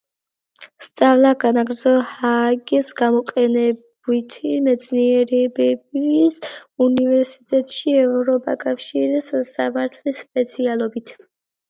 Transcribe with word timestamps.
სწავლა 0.83 1.31
განაგრძო 1.41 1.91
ჰააგის 2.11 2.89
გამოყენებითი 3.01 4.55
მეცნიერებების 4.69 6.41
უნივერსიტეტში 6.89 7.97
ევროკავშირის 8.07 9.33
სამართლის 9.55 10.23
სპეციალობით. 10.27 11.19